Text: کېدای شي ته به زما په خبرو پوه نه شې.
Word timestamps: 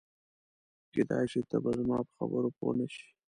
کېدای 0.93 1.25
شي 1.31 1.41
ته 1.49 1.57
به 1.63 1.71
زما 1.79 1.97
په 2.07 2.11
خبرو 2.19 2.49
پوه 2.57 2.73
نه 2.79 2.87
شې. 2.93 3.07